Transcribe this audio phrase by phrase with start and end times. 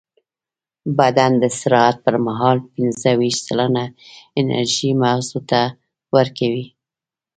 [0.99, 3.85] بدن د استراحت پر مهال پینځهویشت سلنه
[4.39, 5.59] انرژي مغزو ته
[6.15, 6.65] ورکوي.